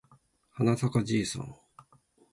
[0.49, 1.55] はなさかじいさん